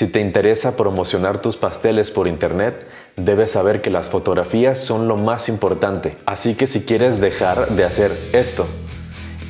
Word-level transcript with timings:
Si 0.00 0.06
te 0.06 0.18
interesa 0.18 0.78
promocionar 0.78 1.42
tus 1.42 1.58
pasteles 1.58 2.10
por 2.10 2.26
internet, 2.26 2.86
debes 3.16 3.50
saber 3.50 3.82
que 3.82 3.90
las 3.90 4.08
fotografías 4.08 4.78
son 4.78 5.08
lo 5.08 5.18
más 5.18 5.50
importante. 5.50 6.16
Así 6.24 6.54
que 6.54 6.66
si 6.66 6.86
quieres 6.86 7.20
dejar 7.20 7.76
de 7.76 7.84
hacer 7.84 8.10
esto 8.32 8.64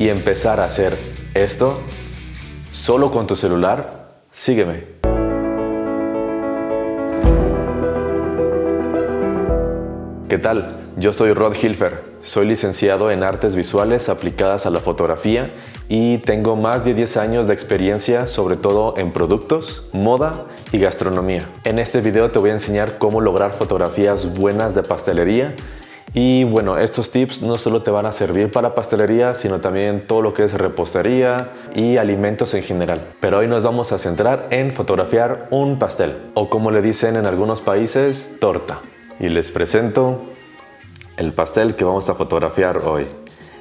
y 0.01 0.09
empezar 0.09 0.59
a 0.59 0.65
hacer 0.65 0.99
esto, 1.35 1.79
solo 2.73 3.13
con 3.13 3.29
tu 3.29 3.37
celular, 3.37 4.09
sígueme. 4.33 4.87
¿Qué 10.29 10.39
tal? 10.39 10.80
Yo 10.97 11.13
soy 11.13 11.33
Rod 11.33 11.55
Hilfer, 11.55 12.03
soy 12.21 12.47
licenciado 12.47 13.11
en 13.13 13.23
artes 13.23 13.55
visuales 13.55 14.09
aplicadas 14.09 14.67
a 14.67 14.71
la 14.71 14.81
fotografía 14.81 15.55
y 15.89 16.19
tengo 16.19 16.57
más 16.57 16.85
de 16.85 16.95
10 16.95 17.17
años 17.17 17.47
de 17.47 17.55
experiencia 17.55 18.27
sobre 18.27 18.57
todo 18.57 18.95
en 18.97 19.13
productos, 19.13 19.89
moda 19.93 20.47
y 20.73 20.79
gastronomía. 20.79 21.45
En 21.65 21.79
este 21.79 22.01
video 22.01 22.33
te 22.33 22.41
voy 22.41 22.51
a 22.51 22.55
enseñar 22.55 22.99
cómo 22.99 23.21
lograr 23.21 23.53
fotografías 23.53 24.37
buenas 24.37 24.75
de 24.75 24.83
pastelería 24.83 25.55
y 26.13 26.43
bueno, 26.43 26.77
estos 26.77 27.13
tips 27.13 27.41
no 27.41 27.57
solo 27.57 27.83
te 27.83 27.93
van 27.93 28.07
a 28.07 28.13
servir 28.13 28.51
para 28.51 28.75
pastelería, 28.75 29.37
sino 29.37 29.61
también 29.61 30.09
todo 30.09 30.23
lo 30.23 30.35
que 30.35 30.43
es 30.43 30.55
repostería 30.55 31.51
y 31.73 31.99
alimentos 31.99 32.53
en 32.55 32.65
general. 32.65 33.07
Pero 33.21 33.39
hoy 33.39 33.47
nos 33.47 33.63
vamos 33.63 33.93
a 33.93 33.99
centrar 33.99 34.49
en 34.51 34.73
fotografiar 34.73 35.47
un 35.51 35.79
pastel, 35.79 36.17
o 36.35 36.51
como 36.51 36.73
le 36.73 36.83
dicen 36.83 37.15
en 37.15 37.27
algunos 37.27 37.61
países, 37.61 38.33
torta 38.41 38.81
y 39.21 39.29
les 39.29 39.53
presento 39.53 40.21
el 41.21 41.35
pastel 41.35 41.77
que 41.77 41.85
vamos 41.85 42.09
a 42.09 42.15
fotografiar 42.15 42.79
hoy. 42.79 43.07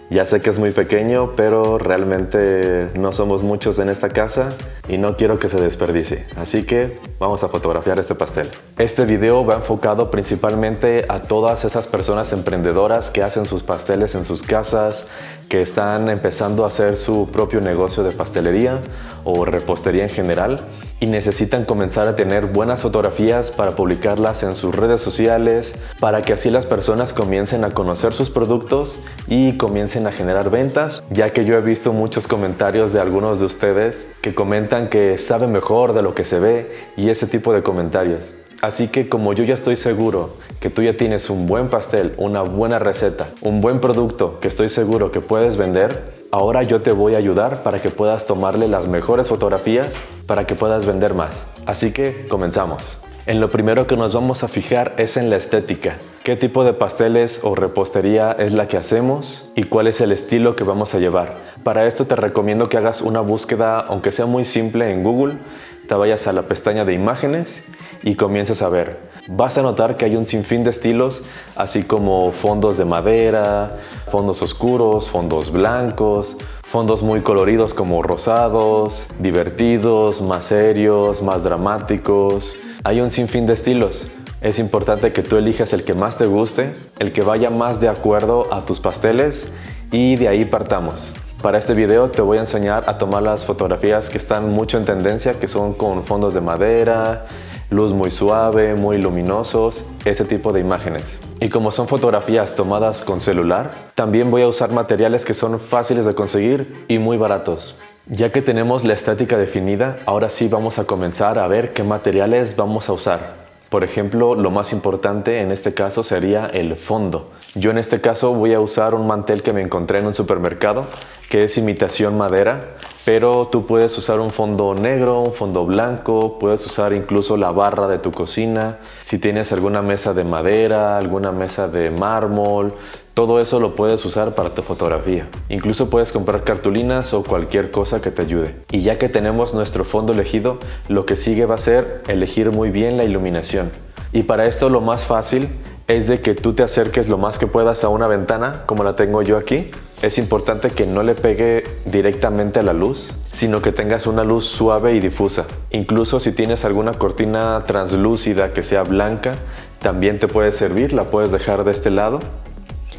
Ya 0.10 0.26
sé 0.26 0.42
que 0.42 0.50
es 0.50 0.58
muy 0.58 0.72
pequeño, 0.72 1.34
pero 1.36 1.78
realmente 1.78 2.88
no 2.96 3.12
somos 3.12 3.44
muchos 3.44 3.78
en 3.80 3.90
esta 3.90 4.10
casa 4.10 4.54
y 4.88 4.98
no 4.98 5.18
quiero 5.18 5.40
que 5.40 5.50
se 5.50 5.60
desperdicie. 5.60 6.26
Así 6.38 6.64
que 6.64 6.98
vamos 7.20 7.44
a 7.44 7.50
fotografiar 7.50 8.00
este 8.00 8.16
pastel. 8.16 8.50
Este 8.78 9.04
video 9.06 9.46
va 9.46 9.56
enfocado 9.56 10.10
principalmente 10.10 11.06
a 11.10 11.20
todas 11.20 11.66
esas 11.66 11.86
personas 11.88 12.32
emprendedoras 12.32 13.12
que 13.12 13.24
hacen 13.24 13.46
sus 13.46 13.62
pasteles 13.62 14.16
en 14.16 14.24
sus 14.24 14.42
casas, 14.42 15.06
que 15.50 15.64
están 15.64 16.10
empezando 16.10 16.64
a 16.64 16.68
hacer 16.68 16.96
su 16.96 17.28
propio 17.32 17.60
negocio 17.60 18.04
de 18.04 18.12
pastelería 18.12 18.80
o 19.24 19.46
repostería 19.46 20.04
en 20.04 20.10
general 20.10 20.60
y 21.00 21.08
necesitan 21.08 21.66
comenzar 21.66 22.08
a 22.08 22.16
tener 22.16 22.48
buenas 22.48 22.82
fotografías 22.82 23.52
para 23.52 23.76
publicarlas 23.76 24.44
en 24.44 24.56
sus 24.56 24.76
redes 24.76 25.02
sociales, 25.02 25.76
para 26.00 26.22
que 26.22 26.34
así 26.34 26.50
las 26.50 26.66
personas 26.66 27.14
comiencen 27.14 27.64
a 27.64 27.72
conocer 27.72 28.14
sus 28.14 28.30
productos 28.30 29.00
y 29.28 29.58
comiencen 29.58 30.06
a 30.08 30.12
generar 30.12 30.50
ventas, 30.52 31.04
ya 31.10 31.32
que 31.32 31.46
yo 31.46 31.58
he 31.58 31.62
visto 31.62 31.94
muchos 31.94 32.28
comentarios 32.28 32.94
de 32.94 33.00
algunos 33.00 33.40
de 33.40 33.46
ustedes 33.46 34.08
que 34.22 34.36
comentan 34.36 34.90
que 34.90 35.18
sabe 35.18 35.48
mejor 35.48 35.94
de 35.94 36.04
lo 36.04 36.14
que 36.14 36.26
se 36.26 36.40
ve 36.40 36.72
y 36.96 37.10
ese 37.10 37.26
tipo 37.28 37.54
de 37.54 37.64
comentarios. 37.64 38.34
Así 38.62 38.88
que 38.90 39.08
como 39.08 39.34
yo 39.34 39.44
ya 39.44 39.54
estoy 39.54 39.76
seguro 39.76 40.32
que 40.60 40.70
tú 40.70 40.82
ya 40.82 40.98
tienes 40.98 41.30
un 41.30 41.48
buen 41.48 41.70
pastel, 41.70 42.14
una 42.18 42.42
buena 42.42 42.80
receta, 42.80 43.30
un 43.42 43.62
buen 43.62 43.80
producto 43.80 44.40
que 44.40 44.50
estoy 44.50 44.70
seguro 44.70 45.12
que 45.12 45.22
puedes 45.22 45.56
vender, 45.56 46.20
Ahora 46.32 46.62
yo 46.62 46.84
te 46.84 46.92
voy 46.92 47.16
a 47.16 47.18
ayudar 47.18 47.64
para 47.64 47.82
que 47.82 47.90
puedas 47.90 48.28
tomarle 48.28 48.68
las 48.68 48.88
mejores 48.88 49.30
fotografías 49.30 50.04
para 50.28 50.46
que 50.46 50.54
puedas 50.54 50.86
vender 50.86 51.16
más. 51.16 51.48
Así 51.66 51.92
que 51.92 52.28
comenzamos. 52.30 53.00
En 53.26 53.40
lo 53.40 53.50
primero 53.50 53.88
que 53.88 53.98
nos 53.98 54.14
vamos 54.14 54.44
a 54.44 54.48
fijar 54.48 54.94
es 54.98 55.18
en 55.18 55.32
la 55.32 55.38
estética. 55.38 55.98
¿Qué 56.22 56.36
tipo 56.36 56.64
de 56.64 56.74
pasteles 56.74 57.40
o 57.42 57.56
repostería 57.56 58.32
es 58.34 58.54
la 58.54 58.68
que 58.68 58.78
hacemos 58.78 59.50
y 59.56 59.64
cuál 59.64 59.88
es 59.88 60.02
el 60.02 60.12
estilo 60.12 60.56
que 60.56 60.64
vamos 60.64 60.94
a 60.94 61.00
llevar? 61.00 61.36
Para 61.64 61.88
esto 61.88 62.06
te 62.06 62.16
recomiendo 62.16 62.70
que 62.70 62.78
hagas 62.78 63.02
una 63.02 63.22
búsqueda, 63.22 63.80
aunque 63.80 64.12
sea 64.12 64.28
muy 64.28 64.46
simple, 64.46 64.92
en 64.92 65.04
Google. 65.04 65.40
Te 65.88 65.96
vayas 65.96 66.28
a 66.28 66.32
la 66.32 66.44
pestaña 66.44 66.86
de 66.86 66.94
imágenes 66.94 67.64
y 68.04 68.16
comiences 68.16 68.62
a 68.62 68.70
ver. 68.70 69.00
Vas 69.28 69.58
a 69.58 69.62
notar 69.62 69.98
que 69.98 70.06
hay 70.06 70.16
un 70.16 70.26
sinfín 70.26 70.64
de 70.64 70.70
estilos, 70.70 71.24
así 71.56 71.84
como 71.84 72.32
fondos 72.32 72.78
de 72.78 72.86
madera, 72.86 73.78
fondos 74.10 74.42
oscuros, 74.42 75.10
fondos 75.10 75.52
blancos, 75.52 76.38
fondos 76.64 77.04
muy 77.04 77.22
coloridos 77.22 77.74
como 77.74 78.02
rosados, 78.02 79.06
divertidos, 79.20 80.22
más 80.22 80.46
serios, 80.46 81.22
más 81.22 81.44
dramáticos. 81.44 82.56
Hay 82.84 83.02
un 83.02 83.12
sinfín 83.12 83.46
de 83.46 83.54
estilos. 83.54 84.08
Es 84.42 84.58
importante 84.58 85.12
que 85.12 85.22
tú 85.22 85.36
elijas 85.38 85.74
el 85.74 85.84
que 85.84 85.94
más 85.94 86.16
te 86.16 86.26
guste, 86.26 86.74
el 87.00 87.12
que 87.12 87.22
vaya 87.22 87.50
más 87.50 87.80
de 87.80 87.90
acuerdo 87.90 88.48
a 88.54 88.64
tus 88.64 88.80
pasteles 88.80 89.50
y 89.92 90.16
de 90.16 90.28
ahí 90.30 90.46
partamos. 90.46 91.12
Para 91.42 91.58
este 91.58 91.74
video 91.74 92.10
te 92.10 92.22
voy 92.22 92.38
a 92.38 92.42
enseñar 92.42 92.84
a 92.88 92.98
tomar 92.98 93.24
las 93.24 93.46
fotografías 93.46 94.10
que 94.10 94.18
están 94.18 94.50
mucho 94.50 94.78
en 94.78 94.86
tendencia, 94.86 95.34
que 95.40 95.48
son 95.48 95.74
con 95.74 96.04
fondos 96.04 96.34
de 96.34 96.42
madera, 96.42 97.26
luz 97.70 97.94
muy 97.94 98.10
suave, 98.10 98.74
muy 98.74 98.98
luminosos, 98.98 99.86
ese 100.06 100.26
tipo 100.26 100.52
de 100.52 100.60
imágenes. 100.60 101.20
Y 101.40 101.50
como 101.50 101.72
son 101.72 101.88
fotografías 101.88 102.56
tomadas 102.56 103.04
con 103.04 103.22
celular, 103.22 103.92
también 103.94 104.32
voy 104.32 104.42
a 104.42 104.48
usar 104.48 104.72
materiales 104.72 105.24
que 105.24 105.34
son 105.34 105.60
fáciles 105.60 106.06
de 106.06 106.16
conseguir 106.16 106.86
y 106.88 107.00
muy 107.00 107.18
baratos. 107.18 107.76
Ya 108.08 108.32
que 108.32 108.42
tenemos 108.42 108.86
la 108.86 108.94
estética 108.94 109.38
definida, 109.38 109.98
ahora 110.08 110.30
sí 110.30 110.48
vamos 110.48 110.80
a 110.80 110.86
comenzar 110.86 111.38
a 111.38 111.48
ver 111.48 111.74
qué 111.74 111.84
materiales 111.84 112.56
vamos 112.56 112.90
a 112.90 112.94
usar. 112.94 113.50
Por 113.70 113.84
ejemplo, 113.84 114.34
lo 114.34 114.50
más 114.50 114.74
importante 114.74 115.42
en 115.42 115.52
este 115.52 115.76
caso 115.76 116.02
sería 116.02 116.48
el 116.48 116.76
fondo. 116.76 117.30
Yo 117.54 117.70
en 117.70 117.78
este 117.78 118.02
caso 118.02 118.34
voy 118.34 118.56
a 118.56 118.60
usar 118.60 118.96
un 118.96 119.06
mantel 119.06 119.44
que 119.44 119.54
me 119.54 119.62
encontré 119.62 120.00
en 120.00 120.08
un 120.08 120.16
supermercado, 120.16 120.88
que 121.30 121.44
es 121.44 121.58
imitación 121.58 122.18
madera, 122.18 122.72
pero 123.06 123.48
tú 123.48 123.66
puedes 123.66 123.98
usar 123.98 124.20
un 124.20 124.32
fondo 124.32 124.74
negro, 124.76 125.22
un 125.22 125.34
fondo 125.34 125.66
blanco, 125.66 126.38
puedes 126.40 126.66
usar 126.66 126.92
incluso 126.92 127.38
la 127.38 127.52
barra 127.52 127.88
de 127.88 128.00
tu 128.00 128.12
cocina, 128.12 128.80
si 129.06 129.20
tienes 129.20 129.52
alguna 129.52 129.82
mesa 129.82 130.14
de 130.14 130.24
madera, 130.24 130.98
alguna 130.98 131.32
mesa 131.32 131.68
de 131.68 131.92
mármol, 131.92 132.74
todo 133.14 133.40
eso 133.40 133.60
lo 133.60 133.76
puedes 133.76 134.04
usar 134.06 134.34
para 134.34 134.50
tu 134.50 134.62
fotografía. 134.62 135.28
Incluso 135.50 135.90
puedes 135.90 136.12
comprar 136.12 136.44
cartulinas 136.44 137.14
o 137.14 137.24
cualquier 137.24 137.70
cosa 137.70 138.02
que 138.02 138.12
te 138.12 138.22
ayude. 138.22 138.56
Y 138.72 138.82
ya 138.82 138.98
que 138.98 139.10
tenemos 139.10 139.54
nuestro 139.54 139.84
fondo 139.84 140.14
elegido, 140.14 140.58
lo 140.88 141.06
que 141.06 141.16
sigue 141.16 141.46
va 141.46 141.56
a 141.56 141.60
ser 141.60 142.02
elegir 142.08 142.52
muy 142.52 142.72
bien 142.72 142.98
la 142.98 143.04
iluminación. 143.04 143.72
Y 144.14 144.24
para 144.24 144.46
esto 144.46 144.70
lo 144.70 144.82
más 144.82 145.06
fácil 145.06 145.50
es 145.88 146.08
de 146.08 146.22
que 146.22 146.34
tú 146.34 146.54
te 146.54 146.64
acerques 146.64 147.10
lo 147.10 147.18
más 147.18 147.40
que 147.40 147.48
puedas 147.48 147.84
a 147.84 147.90
una 147.90 148.08
ventana, 148.08 148.64
como 148.66 148.84
la 148.84 148.96
tengo 148.96 149.22
yo 149.22 149.38
aquí, 149.38 149.70
es 150.02 150.18
importante 150.18 150.70
que 150.70 150.86
no 150.86 151.04
le 151.04 151.14
pegue 151.14 151.66
directamente 151.86 152.60
a 152.60 152.64
la 152.64 152.74
luz, 152.74 153.12
sino 153.32 153.62
que 153.62 153.74
tengas 153.74 154.08
una 154.08 154.24
luz 154.24 154.46
suave 154.46 154.94
y 154.94 155.00
difusa. 155.02 155.46
Incluso 155.72 156.20
si 156.20 156.32
tienes 156.32 156.64
alguna 156.64 156.94
cortina 156.94 157.64
translúcida 157.66 158.54
que 158.54 158.64
sea 158.64 158.84
blanca, 158.84 159.36
también 159.80 160.20
te 160.20 160.28
puede 160.28 160.52
servir, 160.52 160.94
la 160.94 161.06
puedes 161.06 161.32
dejar 161.32 161.66
de 161.66 161.72
este 161.72 161.90
lado 161.90 162.20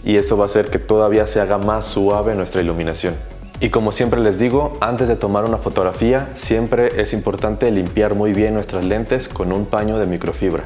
y 0.05 0.17
eso 0.17 0.37
va 0.37 0.45
a 0.45 0.47
hacer 0.47 0.71
que 0.71 0.79
todavía 0.79 1.27
se 1.27 1.41
haga 1.41 1.59
más 1.59 1.87
suave 1.87 2.35
nuestra 2.35 2.61
iluminación. 2.61 3.15
Y 3.61 3.71
como 3.71 3.93
siempre 3.93 4.21
les 4.21 4.39
digo, 4.39 4.73
antes 4.81 5.09
de 5.09 5.17
tomar 5.17 5.45
una 5.45 5.59
fotografía, 5.59 6.31
siempre 6.35 7.01
es 7.01 7.13
importante 7.13 7.71
limpiar 7.71 8.15
muy 8.15 8.33
bien 8.33 8.55
nuestras 8.55 8.85
lentes 8.85 9.29
con 9.29 9.53
un 9.53 9.67
paño 9.67 9.99
de 9.99 10.07
microfibra. 10.07 10.65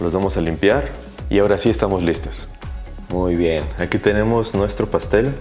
Los 0.00 0.14
vamos 0.14 0.36
a 0.36 0.40
limpiar 0.40 0.90
y 1.30 1.38
ahora 1.38 1.56
sí 1.56 1.70
estamos 1.70 2.02
listos. 2.02 2.48
Muy 3.14 3.36
bien, 3.36 3.62
aquí 3.78 4.00
tenemos 4.00 4.56
nuestro 4.56 4.86
pastel. 4.86 5.32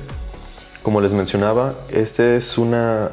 Como 0.83 1.01
les 1.01 1.11
mencionaba, 1.11 1.73
este 1.89 2.37
es, 2.37 2.55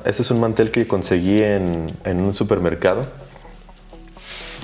este 0.04 0.22
es 0.22 0.30
un 0.30 0.38
mantel 0.38 0.70
que 0.70 0.86
conseguí 0.86 1.40
en, 1.40 1.88
un 2.04 2.34
supermercado. 2.34 3.06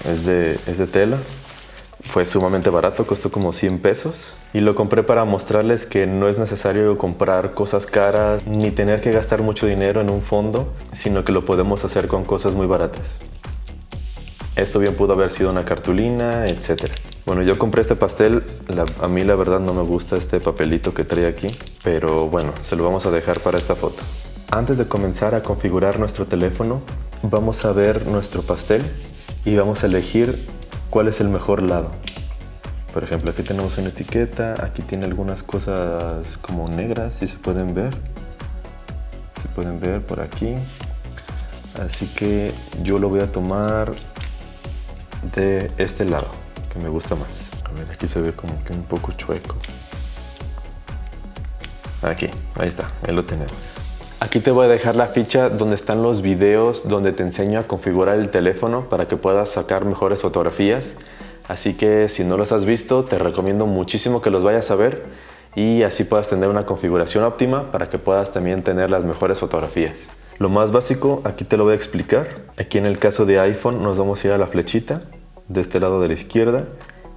Es 0.07 0.27
de, 0.27 0.59
es 0.67 0.77
de 0.77 0.87
tela. 0.87 1.17
Fue 2.03 2.27
sumamente 2.27 2.69
barato, 2.69 3.07
costó 3.07 3.33
como 3.33 3.55
100 3.55 3.79
pesos. 3.79 4.35
Y 4.53 4.61
lo 4.61 4.75
compré 4.75 5.03
para 5.03 5.25
mostrarles 5.25 5.87
que 5.87 6.07
no 6.07 6.29
es 6.29 6.37
necesario 6.37 6.99
comprar 6.99 7.55
cosas 7.55 7.87
caras 7.87 8.47
ni 8.47 8.73
tener 8.73 9.01
que 9.01 9.13
gastar 9.13 9.41
mucho 9.41 9.67
dinero 9.67 10.03
en 10.03 10.11
un 10.11 10.21
fondo, 10.21 10.75
sino 10.93 11.25
que 11.25 11.33
lo 11.33 11.47
podemos 11.47 11.87
hacer 11.87 12.07
con 12.07 12.27
cosas 12.27 12.55
muy 12.55 12.67
baratas. 12.67 13.17
Esto 14.57 14.79
bien 14.79 14.95
pudo 14.95 15.15
haber 15.15 15.31
sido 15.33 15.49
una 15.49 15.65
cartulina, 15.65 16.49
etcétera. 16.49 16.93
Bueno, 17.27 17.43
yo 17.43 17.59
compré 17.59 17.83
este 17.83 17.97
pastel, 17.97 18.45
a 19.03 19.09
mí 19.09 19.25
la 19.25 19.35
verdad 19.35 19.59
no 19.59 19.75
me 19.75 19.83
gusta 19.83 20.17
este 20.17 20.39
papelito 20.39 20.95
que 20.95 21.03
trae 21.03 21.27
aquí, 21.27 21.49
pero 21.83 22.29
bueno, 22.29 22.53
se 22.63 22.77
lo 22.77 22.85
vamos 22.85 23.05
a 23.05 23.11
dejar 23.11 23.41
para 23.41 23.59
esta 23.59 23.75
foto. 23.75 24.01
Antes 24.53 24.79
de 24.79 24.87
comenzar 24.87 25.35
a 25.35 25.43
configurar 25.43 25.99
nuestro 25.99 26.27
teléfono, 26.27 26.83
vamos 27.23 27.65
a 27.65 27.73
ver 27.73 28.07
nuestro 28.07 28.43
pastel 28.43 28.85
y 29.45 29.57
vamos 29.57 29.83
a 29.83 29.89
elegir 29.89 30.47
cuál 30.89 31.09
es 31.09 31.21
el 31.21 31.29
mejor 31.29 31.63
lado. 31.63 31.91
Por 32.95 33.03
ejemplo, 33.03 33.33
aquí 33.33 33.43
tenemos 33.43 33.77
una 33.77 33.89
etiqueta, 33.89 34.65
aquí 34.65 34.83
tiene 34.83 35.07
algunas 35.07 35.43
cosas 35.43 36.37
como 36.37 36.69
negras, 36.69 37.17
si 37.19 37.27
se 37.27 37.39
pueden 37.39 37.75
ver. 37.75 37.93
Se 39.43 39.49
pueden 39.49 39.81
ver 39.81 40.01
por 40.01 40.21
aquí. 40.21 40.55
Así 41.85 42.07
que 42.07 42.53
yo 42.85 42.99
lo 42.99 43.09
voy 43.09 43.19
a 43.19 43.33
tomar 43.33 43.91
de 45.35 45.73
este 45.77 46.05
lado 46.05 46.36
me 46.77 46.89
gusta 46.89 47.15
más. 47.15 47.29
A 47.65 47.73
ver, 47.73 47.91
aquí 47.91 48.07
se 48.09 48.21
ve 48.21 48.33
como 48.33 48.63
que 48.65 48.73
un 48.73 48.85
poco 48.85 49.13
chueco. 49.13 49.57
Aquí, 52.03 52.29
ahí 52.57 52.69
está, 52.69 52.91
ahí 53.07 53.15
lo 53.15 53.25
tenemos. 53.25 53.53
Aquí 54.19 54.41
te 54.41 54.51
voy 54.51 54.65
a 54.65 54.69
dejar 54.69 54.97
la 54.97 55.07
ficha 55.07 55.51
donde 55.51 55.75
están 55.75 56.03
los 56.03 56.23
videos 56.23 56.89
donde 56.89 57.13
te 57.13 57.23
enseño 57.23 57.61
a 57.61 57.65
configurar 57.65 58.17
el 58.17 58.31
teléfono 58.31 58.81
para 58.81 59.07
que 59.07 59.17
puedas 59.17 59.51
sacar 59.51 59.85
mejores 59.85 60.23
fotografías. 60.23 60.97
Así 61.49 61.75
que 61.75 62.09
si 62.09 62.25
no 62.25 62.37
los 62.37 62.51
has 62.51 62.65
visto, 62.65 63.05
te 63.05 63.19
recomiendo 63.19 63.67
muchísimo 63.67 64.23
que 64.23 64.31
los 64.31 64.43
vayas 64.43 64.71
a 64.71 64.75
ver 64.75 65.03
y 65.55 65.83
así 65.83 66.05
puedas 66.05 66.29
tener 66.29 66.49
una 66.49 66.65
configuración 66.65 67.25
óptima 67.25 67.67
para 67.67 67.89
que 67.91 67.99
puedas 67.99 68.33
también 68.33 68.63
tener 68.63 68.91
las 68.91 69.05
mejores 69.05 69.41
fotografías. 69.41 70.09
Lo 70.39 70.49
más 70.49 70.73
básico, 70.73 71.23
aquí 71.25 71.45
te 71.45 71.57
lo 71.57 71.65
voy 71.65 71.73
a 71.73 71.77
explicar. 71.77 72.27
Aquí 72.57 72.79
en 72.79 72.87
el 72.87 72.99
caso 72.99 73.27
de 73.27 73.39
iPhone 73.41 73.83
nos 73.83 73.99
vamos 73.99 74.25
a 74.25 74.29
ir 74.29 74.33
a 74.33 74.39
la 74.39 74.47
flechita 74.47 75.03
de 75.49 75.61
este 75.61 75.81
lado 75.81 76.01
de 76.01 76.09
la 76.09 76.15
izquierda 76.15 76.65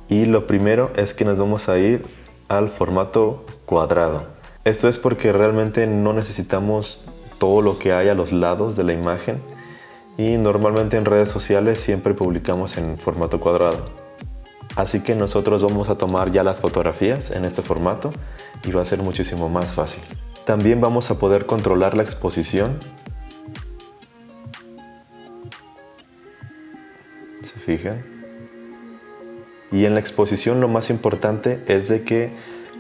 y 0.08 0.26
lo 0.26 0.48
primero 0.48 0.90
es 0.96 1.14
que 1.14 1.26
nos 1.26 1.38
vamos 1.38 1.70
a 1.70 1.78
ir 1.78 2.04
al 2.48 2.70
formato 2.70 3.46
cuadrado. 3.66 4.24
Esto 4.66 4.88
es 4.88 4.98
porque 4.98 5.32
realmente 5.32 5.88
no 5.88 6.14
necesitamos 6.14 7.02
todo 7.38 7.62
lo 7.62 7.80
que 7.80 7.94
hay 7.94 8.10
a 8.10 8.16
los 8.16 8.32
lados 8.32 8.76
de 8.76 8.84
la 8.84 8.94
imagen 8.94 9.42
y 10.18 10.38
normalmente 10.38 10.98
en 10.98 11.06
redes 11.06 11.30
sociales 11.30 11.80
siempre 11.80 12.14
publicamos 12.14 12.78
en 12.78 12.98
formato 12.98 13.40
cuadrado. 13.40 13.86
Así 14.76 15.02
que 15.02 15.16
nosotros 15.16 15.64
vamos 15.64 15.90
a 15.90 15.98
tomar 15.98 16.32
ya 16.32 16.44
las 16.44 16.62
fotografías 16.62 17.32
en 17.32 17.46
este 17.46 17.62
formato 17.62 18.12
y 18.64 18.72
va 18.72 18.82
a 18.82 18.86
ser 18.86 19.02
muchísimo 19.02 19.50
más 19.50 19.74
fácil. 19.74 20.04
También 20.46 20.82
vamos 20.82 21.12
a 21.12 21.20
poder 21.20 21.46
controlar 21.46 21.96
la 21.96 22.04
exposición. 22.04 22.80
¿Se 27.42 27.60
fijan? 27.60 28.19
Y 29.72 29.86
en 29.86 29.94
la 29.94 30.00
exposición 30.00 30.62
lo 30.62 30.68
más 30.68 30.90
importante 30.90 31.62
es 31.68 31.88
de 31.88 32.04
que 32.04 32.32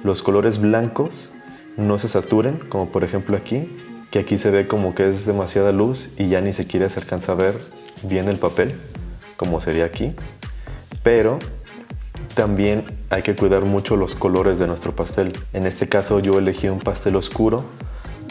los 0.04 0.24
colores 0.24 0.60
blancos 0.60 1.30
no 1.78 2.00
se 2.00 2.08
saturen, 2.10 2.58
como 2.70 2.92
por 2.92 3.04
ejemplo 3.04 3.38
aquí, 3.38 3.70
que 4.12 4.20
aquí 4.20 4.38
se 4.38 4.50
ve 4.50 4.68
como 4.68 4.96
que 4.96 5.08
es 5.08 5.26
demasiada 5.26 5.72
luz 5.72 6.10
y 6.18 6.28
ya 6.28 6.42
ni 6.42 6.54
siquiera 6.54 6.90
se 6.90 7.00
alcanza 7.00 7.34
a 7.34 7.36
ver 7.36 7.56
bien 8.04 8.28
el 8.28 8.38
papel, 8.38 8.76
como 9.38 9.62
sería 9.62 9.86
aquí. 9.86 10.16
Pero 11.04 11.40
también 12.34 12.86
hay 13.10 13.22
que 13.22 13.36
cuidar 13.36 13.64
mucho 13.64 13.96
los 13.96 14.16
colores 14.16 14.60
de 14.60 14.68
nuestro 14.68 14.96
pastel. 14.96 15.34
En 15.54 15.66
este 15.66 15.88
caso 15.88 16.20
yo 16.20 16.40
elegí 16.40 16.70
un 16.70 16.80
pastel 16.80 17.16
oscuro 17.16 17.66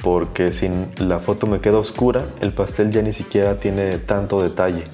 porque 0.03 0.53
si 0.53 0.71
la 0.97 1.19
foto 1.19 1.47
me 1.47 1.61
queda 1.61 1.79
oscura, 1.79 2.29
el 2.41 2.53
pastel 2.53 2.91
ya 2.91 3.03
ni 3.03 3.13
siquiera 3.13 3.61
tiene 3.61 3.99
tanto 3.99 4.43
detalle. 4.43 4.85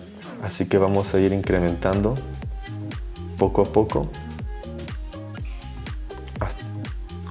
Así 0.42 0.66
que 0.66 0.78
vamos 0.78 1.14
a 1.14 1.20
ir 1.20 1.32
incrementando 1.32 2.16
poco 3.38 3.62
a 3.62 3.64
poco 3.64 4.08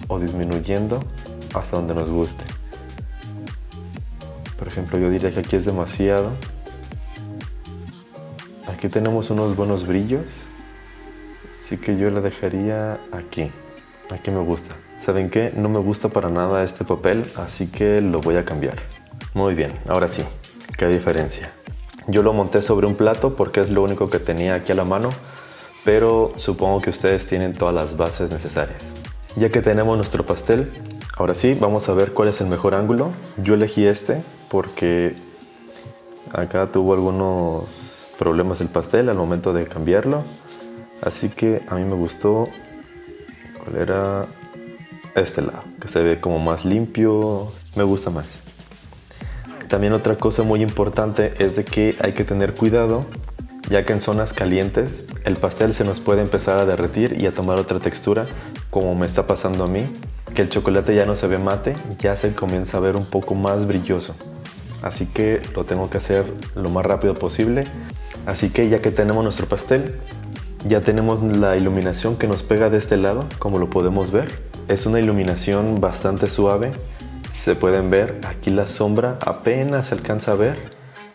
o 0.07 0.19
disminuyendo 0.19 0.99
hasta 1.53 1.77
donde 1.77 1.95
nos 1.95 2.09
guste. 2.09 2.45
Por 4.57 4.67
ejemplo, 4.67 4.97
yo 4.99 5.09
diría 5.09 5.31
que 5.31 5.39
aquí 5.39 5.55
es 5.55 5.65
demasiado. 5.65 6.29
Aquí 8.67 8.89
tenemos 8.89 9.29
unos 9.29 9.55
buenos 9.55 9.85
brillos. 9.85 10.39
Así 11.59 11.77
que 11.77 11.97
yo 11.97 12.09
la 12.09 12.21
dejaría 12.21 12.99
aquí. 13.11 13.51
Aquí 14.11 14.31
me 14.31 14.39
gusta. 14.39 14.75
¿Saben 14.99 15.29
qué? 15.29 15.51
No 15.55 15.67
me 15.69 15.79
gusta 15.79 16.09
para 16.09 16.29
nada 16.29 16.63
este 16.63 16.85
papel, 16.85 17.25
así 17.35 17.67
que 17.67 17.99
lo 18.01 18.21
voy 18.21 18.37
a 18.37 18.45
cambiar. 18.45 18.75
Muy 19.33 19.53
bien, 19.53 19.77
ahora 19.89 20.07
sí. 20.07 20.23
¿Qué 20.77 20.87
diferencia? 20.87 21.51
Yo 22.07 22.23
lo 22.23 22.33
monté 22.33 22.61
sobre 22.61 22.87
un 22.87 22.95
plato 22.95 23.35
porque 23.35 23.59
es 23.59 23.69
lo 23.69 23.83
único 23.83 24.09
que 24.09 24.19
tenía 24.19 24.55
aquí 24.55 24.71
a 24.71 24.75
la 24.75 24.85
mano, 24.85 25.09
pero 25.83 26.33
supongo 26.37 26.81
que 26.81 26.89
ustedes 26.89 27.25
tienen 27.25 27.53
todas 27.53 27.75
las 27.75 27.97
bases 27.97 28.31
necesarias. 28.31 28.81
Ya 29.35 29.49
que 29.49 29.61
tenemos 29.61 29.95
nuestro 29.95 30.25
pastel, 30.25 30.71
ahora 31.17 31.35
sí, 31.35 31.57
vamos 31.59 31.89
a 31.89 31.93
ver 31.93 32.13
cuál 32.13 32.29
es 32.29 32.39
el 32.41 32.47
mejor 32.47 32.75
ángulo. 32.75 33.11
Yo 33.37 33.55
elegí 33.55 33.85
este 33.85 34.21
porque 34.49 35.15
acá 36.31 36.71
tuvo 36.71 36.93
algunos 36.93 38.07
problemas 38.17 38.61
el 38.61 38.67
pastel 38.67 39.09
al 39.09 39.17
momento 39.17 39.53
de 39.53 39.65
cambiarlo. 39.65 40.23
Así 41.01 41.29
que 41.29 41.61
a 41.67 41.75
mí 41.75 41.83
me 41.83 41.95
gustó, 41.95 42.47
¿cuál 43.59 43.75
era? 43.77 44.25
Este 45.15 45.43
lado, 45.43 45.61
que 45.79 45.87
se 45.87 46.01
ve 46.01 46.19
como 46.19 46.39
más 46.39 46.65
limpio, 46.65 47.51
me 47.75 47.83
gusta 47.83 48.09
más. 48.09 48.39
También 49.67 49.93
otra 49.93 50.17
cosa 50.17 50.41
muy 50.41 50.63
importante 50.63 51.35
es 51.37 51.55
de 51.55 51.63
que 51.63 51.95
hay 51.99 52.13
que 52.13 52.23
tener 52.23 52.55
cuidado 52.55 53.05
ya 53.69 53.85
que 53.85 53.93
en 53.93 54.01
zonas 54.01 54.33
calientes 54.33 55.07
el 55.25 55.37
pastel 55.37 55.73
se 55.73 55.85
nos 55.85 55.99
puede 55.99 56.21
empezar 56.21 56.59
a 56.59 56.65
derretir 56.65 57.19
y 57.19 57.27
a 57.27 57.33
tomar 57.33 57.57
otra 57.57 57.79
textura, 57.79 58.25
como 58.69 58.93
me 58.95 59.05
está 59.05 59.25
pasando 59.25 59.63
a 59.63 59.67
mí, 59.67 59.87
que 60.33 60.41
el 60.41 60.49
chocolate 60.49 60.95
ya 60.95 61.05
no 61.05 61.15
se 61.15 61.27
ve 61.27 61.37
mate, 61.37 61.75
ya 61.99 62.15
se 62.17 62.33
comienza 62.33 62.77
a 62.77 62.81
ver 62.81 62.95
un 62.95 63.05
poco 63.05 63.33
más 63.35 63.65
brilloso. 63.65 64.15
Así 64.81 65.05
que 65.05 65.41
lo 65.55 65.63
tengo 65.63 65.89
que 65.89 65.97
hacer 65.97 66.25
lo 66.55 66.69
más 66.69 66.85
rápido 66.85 67.13
posible. 67.13 67.63
Así 68.25 68.49
que 68.49 68.67
ya 68.67 68.81
que 68.81 68.91
tenemos 68.91 69.23
nuestro 69.23 69.47
pastel, 69.47 69.95
ya 70.67 70.81
tenemos 70.81 71.23
la 71.23 71.55
iluminación 71.55 72.17
que 72.17 72.27
nos 72.27 72.43
pega 72.43 72.69
de 72.69 72.77
este 72.77 72.97
lado, 72.97 73.25
como 73.39 73.59
lo 73.59 73.69
podemos 73.69 74.11
ver. 74.11 74.41
Es 74.67 74.85
una 74.85 74.99
iluminación 74.99 75.79
bastante 75.79 76.29
suave. 76.29 76.71
Se 77.33 77.55
pueden 77.55 77.89
ver 77.89 78.19
aquí 78.27 78.49
la 78.49 78.67
sombra 78.67 79.19
apenas 79.21 79.87
se 79.87 79.95
alcanza 79.95 80.33
a 80.33 80.35
ver. 80.35 80.57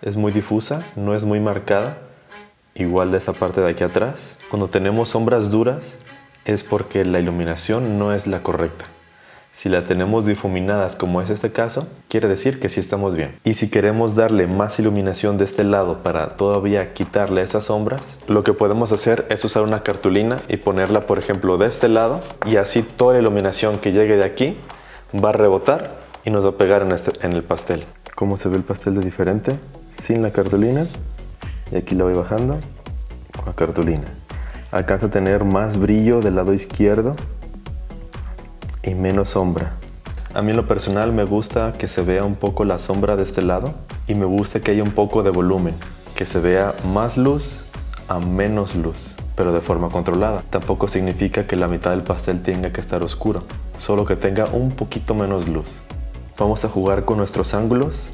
Es 0.00 0.16
muy 0.16 0.32
difusa, 0.32 0.86
no 0.96 1.14
es 1.14 1.24
muy 1.24 1.40
marcada 1.40 2.07
igual 2.78 3.10
de 3.10 3.18
esta 3.18 3.32
parte 3.32 3.60
de 3.60 3.70
aquí 3.70 3.84
atrás. 3.84 4.38
Cuando 4.50 4.68
tenemos 4.68 5.10
sombras 5.10 5.50
duras 5.50 5.98
es 6.44 6.64
porque 6.64 7.04
la 7.04 7.20
iluminación 7.20 7.98
no 7.98 8.12
es 8.14 8.26
la 8.26 8.42
correcta. 8.42 8.86
Si 9.52 9.68
la 9.68 9.82
tenemos 9.82 10.24
difuminadas 10.24 10.94
como 10.94 11.20
es 11.20 11.30
este 11.30 11.50
caso, 11.50 11.88
quiere 12.08 12.28
decir 12.28 12.60
que 12.60 12.68
sí 12.68 12.78
estamos 12.78 13.16
bien. 13.16 13.36
Y 13.42 13.54
si 13.54 13.68
queremos 13.68 14.14
darle 14.14 14.46
más 14.46 14.78
iluminación 14.78 15.36
de 15.36 15.44
este 15.44 15.64
lado 15.64 16.04
para 16.04 16.36
todavía 16.36 16.94
quitarle 16.94 17.42
estas 17.42 17.64
sombras, 17.64 18.18
lo 18.28 18.44
que 18.44 18.52
podemos 18.52 18.92
hacer 18.92 19.26
es 19.30 19.44
usar 19.44 19.64
una 19.64 19.82
cartulina 19.82 20.36
y 20.48 20.58
ponerla 20.58 21.08
por 21.08 21.18
ejemplo 21.18 21.58
de 21.58 21.66
este 21.66 21.88
lado 21.88 22.20
y 22.46 22.54
así 22.54 22.82
toda 22.82 23.14
la 23.14 23.18
iluminación 23.18 23.78
que 23.78 23.90
llegue 23.90 24.16
de 24.16 24.24
aquí 24.24 24.56
va 25.12 25.30
a 25.30 25.32
rebotar 25.32 25.98
y 26.24 26.30
nos 26.30 26.44
va 26.44 26.50
a 26.50 26.56
pegar 26.56 26.82
en, 26.82 26.92
este, 26.92 27.10
en 27.26 27.32
el 27.32 27.42
pastel. 27.42 27.84
¿Cómo 28.14 28.36
se 28.36 28.48
ve 28.48 28.58
el 28.58 28.62
pastel 28.62 28.94
de 28.94 29.00
diferente? 29.00 29.58
Sin 30.04 30.22
la 30.22 30.30
cartulina 30.30 30.86
y 31.70 31.76
aquí 31.76 31.94
lo 31.94 32.04
voy 32.04 32.14
bajando 32.14 32.58
con 33.42 33.52
cartulina. 33.52 34.04
Alcanza 34.70 35.06
a 35.06 35.10
tener 35.10 35.44
más 35.44 35.78
brillo 35.78 36.20
del 36.20 36.36
lado 36.36 36.52
izquierdo 36.52 37.16
y 38.82 38.94
menos 38.94 39.30
sombra. 39.30 39.76
A 40.34 40.42
mí 40.42 40.52
lo 40.52 40.66
personal 40.66 41.12
me 41.12 41.24
gusta 41.24 41.72
que 41.72 41.88
se 41.88 42.02
vea 42.02 42.24
un 42.24 42.34
poco 42.34 42.64
la 42.64 42.78
sombra 42.78 43.16
de 43.16 43.22
este 43.22 43.42
lado 43.42 43.72
y 44.06 44.14
me 44.14 44.26
gusta 44.26 44.60
que 44.60 44.72
haya 44.72 44.82
un 44.82 44.92
poco 44.92 45.22
de 45.22 45.30
volumen, 45.30 45.74
que 46.14 46.26
se 46.26 46.38
vea 46.38 46.74
más 46.92 47.16
luz 47.16 47.64
a 48.08 48.18
menos 48.18 48.74
luz, 48.74 49.14
pero 49.36 49.52
de 49.52 49.60
forma 49.60 49.88
controlada. 49.88 50.42
Tampoco 50.50 50.86
significa 50.86 51.46
que 51.46 51.56
la 51.56 51.68
mitad 51.68 51.90
del 51.90 52.02
pastel 52.02 52.42
tenga 52.42 52.72
que 52.72 52.80
estar 52.80 53.02
oscuro, 53.02 53.44
solo 53.78 54.04
que 54.04 54.16
tenga 54.16 54.46
un 54.46 54.70
poquito 54.70 55.14
menos 55.14 55.48
luz. 55.48 55.80
Vamos 56.38 56.64
a 56.64 56.68
jugar 56.68 57.04
con 57.04 57.18
nuestros 57.18 57.54
ángulos 57.54 58.12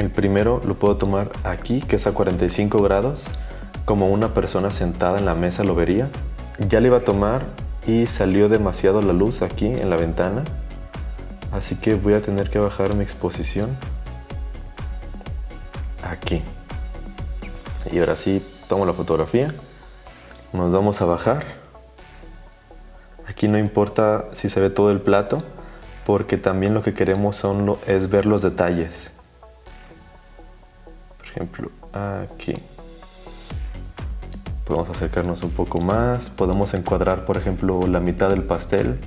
el 0.00 0.10
primero 0.10 0.62
lo 0.66 0.74
puedo 0.74 0.96
tomar 0.96 1.30
aquí, 1.44 1.82
que 1.82 1.96
es 1.96 2.06
a 2.06 2.12
45 2.12 2.82
grados, 2.82 3.26
como 3.84 4.08
una 4.08 4.32
persona 4.32 4.70
sentada 4.70 5.18
en 5.18 5.26
la 5.26 5.34
mesa 5.34 5.62
lo 5.62 5.74
vería. 5.74 6.08
Ya 6.58 6.80
le 6.80 6.88
iba 6.88 6.96
a 6.96 7.04
tomar 7.04 7.42
y 7.86 8.06
salió 8.06 8.48
demasiado 8.48 9.02
la 9.02 9.12
luz 9.12 9.42
aquí 9.42 9.66
en 9.66 9.90
la 9.90 9.96
ventana, 9.96 10.44
así 11.52 11.76
que 11.76 11.94
voy 11.94 12.14
a 12.14 12.22
tener 12.22 12.48
que 12.48 12.58
bajar 12.58 12.94
mi 12.94 13.02
exposición 13.02 13.76
aquí. 16.02 16.42
Y 17.92 17.98
ahora 17.98 18.16
sí, 18.16 18.42
tomo 18.68 18.86
la 18.86 18.94
fotografía, 18.94 19.52
nos 20.54 20.72
vamos 20.72 21.02
a 21.02 21.04
bajar. 21.04 21.44
Aquí 23.26 23.48
no 23.48 23.58
importa 23.58 24.28
si 24.32 24.48
se 24.48 24.60
ve 24.60 24.70
todo 24.70 24.90
el 24.90 25.00
plato, 25.00 25.42
porque 26.06 26.38
también 26.38 26.72
lo 26.72 26.82
que 26.82 26.94
queremos 26.94 27.36
son 27.36 27.76
es 27.86 28.08
ver 28.08 28.24
los 28.24 28.40
detalles 28.40 29.12
ejemplo, 31.30 31.70
aquí. 31.92 32.54
Podemos 34.64 34.88
acercarnos 34.90 35.42
un 35.42 35.50
poco 35.50 35.80
más, 35.80 36.30
podemos 36.30 36.74
encuadrar, 36.74 37.24
por 37.24 37.36
ejemplo, 37.36 37.86
la 37.86 38.00
mitad 38.00 38.30
del 38.30 38.42
pastel. 38.42 38.98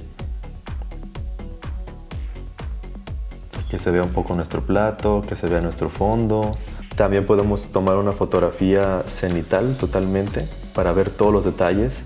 Que 3.70 3.80
se 3.80 3.92
vea 3.92 4.04
un 4.04 4.12
poco 4.12 4.36
nuestro 4.36 4.62
plato, 4.62 5.22
que 5.28 5.36
se 5.36 5.48
vea 5.48 5.62
nuestro 5.62 5.90
fondo. 5.90 6.58
También 6.96 7.26
podemos 7.26 7.72
tomar 7.72 7.98
una 7.98 8.12
fotografía 8.12 9.04
cenital 9.08 9.76
totalmente 9.80 10.48
para 10.76 10.92
ver 10.92 11.10
todos 11.10 11.34
los 11.34 11.46
detalles. 11.46 12.06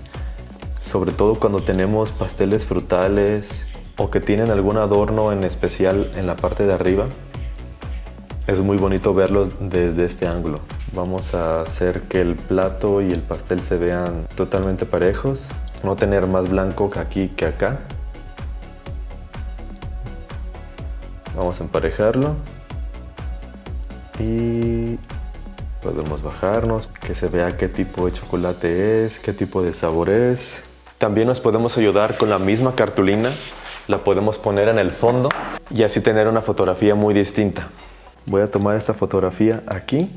Sobre 0.80 1.12
todo 1.12 1.34
cuando 1.34 1.60
tenemos 1.62 2.12
pasteles 2.12 2.64
frutales 2.64 3.66
o 3.98 4.10
que 4.10 4.20
tienen 4.20 4.50
algún 4.50 4.78
adorno 4.78 5.32
en 5.32 5.44
especial 5.44 6.10
en 6.16 6.26
la 6.26 6.36
parte 6.36 6.66
de 6.66 6.72
arriba 6.72 7.06
es 8.48 8.62
muy 8.62 8.78
bonito 8.78 9.12
verlos 9.12 9.50
desde 9.60 10.06
este 10.06 10.26
ángulo. 10.26 10.60
Vamos 10.94 11.34
a 11.34 11.60
hacer 11.60 12.00
que 12.08 12.22
el 12.22 12.34
plato 12.34 13.02
y 13.02 13.12
el 13.12 13.20
pastel 13.20 13.60
se 13.60 13.76
vean 13.76 14.26
totalmente 14.36 14.86
parejos. 14.86 15.50
No 15.84 15.96
tener 15.96 16.26
más 16.26 16.48
blanco 16.48 16.90
aquí 16.96 17.28
que 17.28 17.44
acá. 17.44 17.78
Vamos 21.36 21.60
a 21.60 21.64
emparejarlo. 21.64 22.36
Y 24.18 24.96
podemos 25.82 26.22
bajarnos, 26.22 26.86
que 26.86 27.14
se 27.14 27.28
vea 27.28 27.54
qué 27.58 27.68
tipo 27.68 28.06
de 28.06 28.12
chocolate 28.12 29.04
es, 29.04 29.18
qué 29.18 29.34
tipo 29.34 29.60
de 29.60 29.74
sabor 29.74 30.08
es. 30.08 30.56
También 30.96 31.28
nos 31.28 31.40
podemos 31.40 31.76
ayudar 31.76 32.16
con 32.16 32.30
la 32.30 32.38
misma 32.38 32.74
cartulina. 32.74 33.30
La 33.88 33.98
podemos 33.98 34.38
poner 34.38 34.68
en 34.68 34.78
el 34.78 34.90
fondo 34.90 35.28
y 35.70 35.82
así 35.82 36.00
tener 36.00 36.28
una 36.28 36.40
fotografía 36.40 36.94
muy 36.94 37.12
distinta. 37.12 37.68
Voy 38.28 38.42
a 38.42 38.50
tomar 38.50 38.76
esta 38.76 38.92
fotografía 38.92 39.62
aquí. 39.66 40.10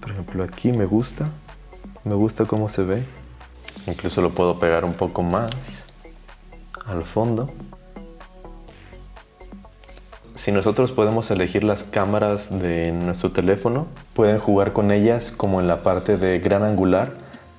Por 0.00 0.10
ejemplo, 0.10 0.42
aquí 0.42 0.72
me 0.72 0.86
gusta. 0.86 1.24
Me 2.02 2.16
gusta 2.16 2.46
cómo 2.46 2.68
se 2.68 2.82
ve. 2.82 3.04
Incluso 3.86 4.22
lo 4.22 4.30
puedo 4.30 4.58
pegar 4.58 4.84
un 4.84 4.94
poco 4.94 5.22
más 5.22 5.84
al 6.84 7.02
fondo. 7.02 7.46
Si 10.34 10.50
nosotros 10.50 10.90
podemos 10.90 11.30
elegir 11.30 11.62
las 11.62 11.84
cámaras 11.84 12.50
de 12.50 12.90
nuestro 12.90 13.30
teléfono, 13.30 13.86
pueden 14.14 14.40
jugar 14.40 14.72
con 14.72 14.90
ellas 14.90 15.30
como 15.30 15.60
en 15.60 15.68
la 15.68 15.84
parte 15.84 16.16
de 16.16 16.40
gran 16.40 16.64
angular. 16.64 17.12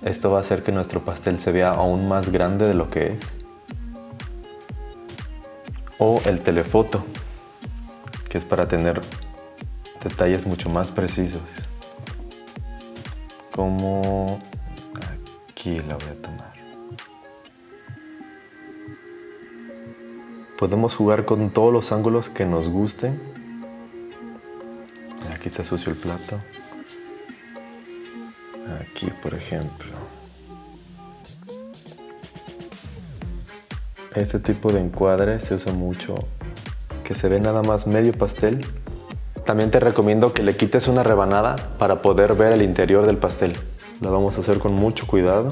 Esto 0.04 0.30
va 0.30 0.40
a 0.40 0.42
hacer 0.42 0.62
que 0.62 0.74
nuestro 0.74 1.06
pastel 1.06 1.38
se 1.38 1.54
vea 1.54 1.70
aún 1.70 2.10
más 2.10 2.34
grande 2.34 2.68
de 2.68 2.74
lo 2.74 2.90
que 2.90 3.14
es. 3.14 3.38
O 6.00 6.22
el 6.26 6.42
telefoto, 6.42 7.06
que 8.28 8.38
es 8.38 8.46
para 8.46 8.68
tener 8.68 9.02
detalles 10.04 10.46
mucho 10.46 10.70
más 10.70 10.92
precisos. 10.92 11.56
Como 13.52 14.42
aquí 15.50 15.80
la 15.80 15.96
voy 15.96 16.08
a 16.08 16.22
tomar. 16.22 16.54
Podemos 20.58 20.96
jugar 20.96 21.26
con 21.26 21.52
todos 21.52 21.72
los 21.72 21.92
ángulos 21.92 22.30
que 22.30 22.46
nos 22.46 22.68
gusten. 22.68 23.20
Aquí 25.34 25.50
está 25.50 25.64
sucio 25.64 25.92
el 25.92 25.98
plato. 25.98 26.40
Aquí, 28.82 29.08
por 29.22 29.34
ejemplo. 29.36 29.92
Este 34.16 34.40
tipo 34.40 34.72
de 34.72 34.80
encuadre 34.80 35.40
se 35.40 35.54
usa 35.54 35.74
mucho, 35.74 36.16
que 37.08 37.16
se 37.16 37.30
ve 37.30 37.40
nada 37.40 37.64
más 37.64 37.88
medio 37.88 38.12
pastel. 38.12 38.66
También 39.46 39.72
te 39.72 39.80
recomiendo 39.80 40.34
que 40.34 40.44
le 40.44 40.58
quites 40.58 40.90
una 40.90 41.04
rebanada 41.04 41.56
para 41.80 42.02
poder 42.02 42.36
ver 42.36 42.52
el 42.52 42.62
interior 42.62 43.06
del 43.06 43.16
pastel. 43.16 43.54
La 44.02 44.10
vamos 44.10 44.36
a 44.38 44.42
hacer 44.42 44.60
con 44.60 44.74
mucho 44.74 45.08
cuidado. 45.08 45.48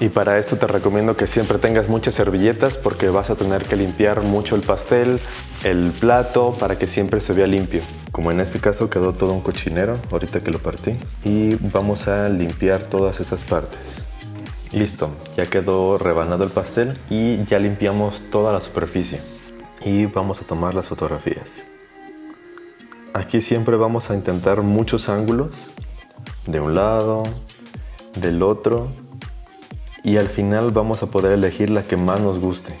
Y 0.00 0.08
para 0.08 0.36
esto 0.38 0.56
te 0.56 0.66
recomiendo 0.66 1.16
que 1.16 1.28
siempre 1.28 1.58
tengas 1.58 1.88
muchas 1.88 2.14
servilletas 2.14 2.76
porque 2.76 3.08
vas 3.08 3.30
a 3.30 3.36
tener 3.36 3.66
que 3.66 3.76
limpiar 3.76 4.22
mucho 4.22 4.56
el 4.56 4.62
pastel, 4.62 5.20
el 5.62 5.92
plato, 5.92 6.56
para 6.58 6.76
que 6.76 6.88
siempre 6.88 7.20
se 7.20 7.32
vea 7.32 7.46
limpio. 7.46 7.82
Como 8.10 8.32
en 8.32 8.40
este 8.40 8.58
caso 8.58 8.90
quedó 8.90 9.12
todo 9.12 9.32
un 9.32 9.42
cochinero, 9.42 9.96
ahorita 10.10 10.40
que 10.40 10.50
lo 10.50 10.58
partí. 10.58 10.96
Y 11.22 11.54
vamos 11.54 12.08
a 12.08 12.28
limpiar 12.28 12.80
todas 12.80 13.20
estas 13.20 13.44
partes. 13.44 14.09
Listo, 14.72 15.10
ya 15.36 15.46
quedó 15.46 15.98
rebanado 15.98 16.44
el 16.44 16.50
pastel 16.50 16.96
y 17.10 17.44
ya 17.46 17.58
limpiamos 17.58 18.22
toda 18.30 18.52
la 18.52 18.60
superficie. 18.60 19.20
Y 19.84 20.06
vamos 20.06 20.40
a 20.40 20.46
tomar 20.46 20.74
las 20.74 20.86
fotografías. 20.86 21.64
Aquí 23.12 23.40
siempre 23.40 23.74
vamos 23.76 24.10
a 24.10 24.14
intentar 24.14 24.62
muchos 24.62 25.08
ángulos, 25.08 25.72
de 26.46 26.60
un 26.60 26.76
lado, 26.76 27.24
del 28.14 28.44
otro, 28.44 28.92
y 30.04 30.18
al 30.18 30.28
final 30.28 30.70
vamos 30.70 31.02
a 31.02 31.06
poder 31.06 31.32
elegir 31.32 31.70
la 31.70 31.82
que 31.82 31.96
más 31.96 32.20
nos 32.20 32.38
guste. 32.38 32.76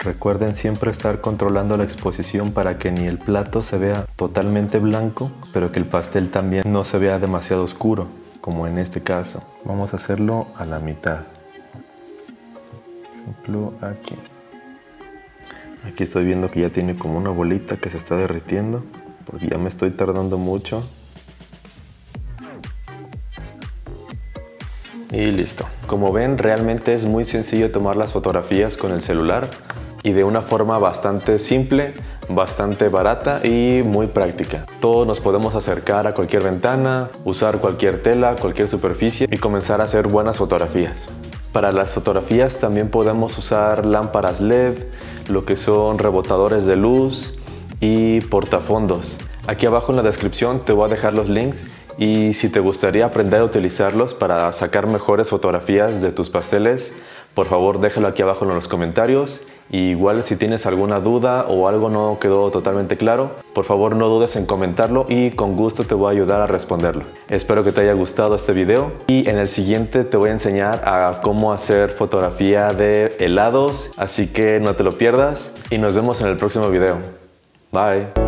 Recuerden 0.00 0.56
siempre 0.56 0.90
estar 0.90 1.20
controlando 1.20 1.76
la 1.76 1.84
exposición 1.84 2.50
para 2.50 2.78
que 2.78 2.90
ni 2.90 3.06
el 3.06 3.18
plato 3.18 3.62
se 3.62 3.78
vea 3.78 4.06
totalmente 4.16 4.80
blanco, 4.80 5.30
pero 5.52 5.70
que 5.70 5.78
el 5.78 5.86
pastel 5.86 6.30
también 6.30 6.64
no 6.72 6.84
se 6.84 6.98
vea 6.98 7.20
demasiado 7.20 7.62
oscuro, 7.62 8.08
como 8.40 8.66
en 8.66 8.78
este 8.78 9.02
caso. 9.02 9.42
Vamos 9.64 9.92
a 9.92 9.96
hacerlo 9.96 10.46
a 10.56 10.64
la 10.64 10.78
mitad. 10.78 11.24
Por 13.12 13.20
ejemplo, 13.22 13.74
aquí. 13.80 14.16
Aquí 15.86 16.02
estoy 16.02 16.24
viendo 16.24 16.50
que 16.50 16.60
ya 16.60 16.70
tiene 16.70 16.96
como 16.96 17.18
una 17.18 17.30
bolita 17.30 17.76
que 17.76 17.90
se 17.90 17.96
está 17.96 18.16
derritiendo, 18.16 18.84
porque 19.24 19.48
ya 19.48 19.58
me 19.58 19.68
estoy 19.68 19.90
tardando 19.90 20.38
mucho. 20.38 20.82
Y 25.10 25.26
listo. 25.26 25.64
Como 25.86 26.12
ven, 26.12 26.36
realmente 26.36 26.92
es 26.92 27.06
muy 27.06 27.24
sencillo 27.24 27.70
tomar 27.70 27.96
las 27.96 28.12
fotografías 28.12 28.76
con 28.76 28.92
el 28.92 29.00
celular 29.00 29.48
y 30.02 30.12
de 30.12 30.24
una 30.24 30.42
forma 30.42 30.78
bastante 30.78 31.38
simple, 31.38 31.94
bastante 32.28 32.88
barata 32.88 33.40
y 33.44 33.82
muy 33.84 34.06
práctica. 34.08 34.66
Todos 34.80 35.06
nos 35.06 35.20
podemos 35.20 35.54
acercar 35.54 36.06
a 36.06 36.14
cualquier 36.14 36.42
ventana, 36.42 37.10
usar 37.24 37.58
cualquier 37.58 38.02
tela, 38.02 38.36
cualquier 38.36 38.68
superficie 38.68 39.28
y 39.30 39.38
comenzar 39.38 39.80
a 39.80 39.84
hacer 39.84 40.08
buenas 40.08 40.38
fotografías. 40.38 41.08
Para 41.52 41.72
las 41.72 41.94
fotografías 41.94 42.56
también 42.56 42.90
podemos 42.90 43.36
usar 43.38 43.86
lámparas 43.86 44.40
LED, 44.40 44.74
lo 45.28 45.44
que 45.44 45.56
son 45.56 45.98
rebotadores 45.98 46.66
de 46.66 46.76
luz 46.76 47.34
y 47.80 48.20
portafondos. 48.22 49.16
Aquí 49.46 49.64
abajo 49.64 49.92
en 49.92 49.96
la 49.96 50.02
descripción 50.02 50.64
te 50.64 50.72
voy 50.72 50.86
a 50.86 50.88
dejar 50.88 51.14
los 51.14 51.28
links 51.30 51.64
y 51.96 52.34
si 52.34 52.48
te 52.48 52.60
gustaría 52.60 53.06
aprender 53.06 53.40
a 53.40 53.44
utilizarlos 53.44 54.14
para 54.14 54.52
sacar 54.52 54.86
mejores 54.86 55.30
fotografías 55.30 56.00
de 56.00 56.12
tus 56.12 56.30
pasteles, 56.30 56.92
por 57.34 57.46
favor 57.46 57.80
déjalo 57.80 58.08
aquí 58.08 58.22
abajo 58.22 58.44
en 58.44 58.54
los 58.54 58.68
comentarios. 58.68 59.42
Igual 59.70 60.22
si 60.22 60.36
tienes 60.36 60.64
alguna 60.64 61.00
duda 61.00 61.44
o 61.46 61.68
algo 61.68 61.90
no 61.90 62.18
quedó 62.20 62.50
totalmente 62.50 62.96
claro, 62.96 63.32
por 63.54 63.64
favor 63.64 63.96
no 63.96 64.08
dudes 64.08 64.34
en 64.36 64.46
comentarlo 64.46 65.04
y 65.08 65.32
con 65.32 65.56
gusto 65.56 65.84
te 65.84 65.94
voy 65.94 66.08
a 66.08 66.10
ayudar 66.12 66.40
a 66.40 66.46
responderlo. 66.46 67.04
Espero 67.28 67.64
que 67.64 67.72
te 67.72 67.82
haya 67.82 67.92
gustado 67.92 68.34
este 68.34 68.52
video 68.52 68.92
y 69.08 69.28
en 69.28 69.36
el 69.36 69.48
siguiente 69.48 70.04
te 70.04 70.16
voy 70.16 70.30
a 70.30 70.32
enseñar 70.32 70.82
a 70.88 71.20
cómo 71.22 71.52
hacer 71.52 71.90
fotografía 71.90 72.72
de 72.72 73.14
helados, 73.18 73.90
así 73.98 74.28
que 74.28 74.58
no 74.58 74.74
te 74.74 74.84
lo 74.84 74.92
pierdas 74.92 75.52
y 75.70 75.76
nos 75.76 75.94
vemos 75.94 76.22
en 76.22 76.28
el 76.28 76.36
próximo 76.38 76.70
video. 76.70 76.96
Bye. 77.70 78.27